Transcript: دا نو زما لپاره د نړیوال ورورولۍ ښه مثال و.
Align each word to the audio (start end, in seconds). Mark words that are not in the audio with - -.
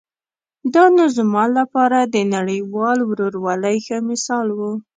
دا 0.73 0.83
نو 0.95 1.03
زما 1.17 1.43
لپاره 1.57 1.99
د 2.03 2.15
نړیوال 2.35 2.99
ورورولۍ 3.09 3.77
ښه 3.85 3.97
مثال 4.09 4.47
و. 4.53 4.59